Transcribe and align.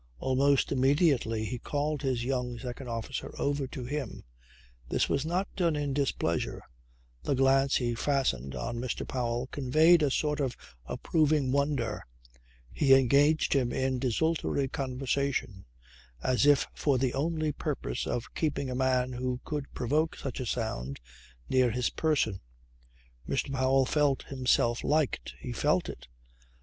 Almost 0.17 0.71
immediately 0.71 1.45
he 1.45 1.59
called 1.59 2.01
his 2.01 2.23
young 2.25 2.57
second 2.57 2.89
officer 2.89 3.35
over 3.37 3.67
to 3.67 3.85
him. 3.85 4.23
This 4.89 5.07
was 5.07 5.27
not 5.27 5.47
done 5.55 5.75
in 5.75 5.93
displeasure. 5.93 6.63
The 7.21 7.35
glance 7.35 7.75
he 7.75 7.93
fastened 7.93 8.55
on 8.55 8.77
Mr. 8.79 9.07
Powell 9.07 9.45
conveyed 9.51 10.01
a 10.01 10.09
sort 10.09 10.39
of 10.39 10.57
approving 10.87 11.51
wonder. 11.51 12.07
He 12.71 12.95
engaged 12.95 13.53
him 13.53 13.71
in 13.71 13.99
desultory 13.99 14.67
conversation 14.67 15.65
as 16.23 16.47
if 16.47 16.65
for 16.73 16.97
the 16.97 17.13
only 17.13 17.51
purpose 17.51 18.07
of 18.07 18.33
keeping 18.33 18.71
a 18.71 18.75
man 18.75 19.13
who 19.13 19.39
could 19.45 19.71
provoke 19.75 20.15
such 20.15 20.39
a 20.39 20.47
sound, 20.47 20.99
near 21.47 21.69
his 21.69 21.91
person. 21.91 22.39
Mr. 23.29 23.53
Powell 23.53 23.85
felt 23.85 24.23
himself 24.23 24.83
liked. 24.83 25.35
He 25.39 25.51
felt 25.53 25.87
it. 25.89 26.07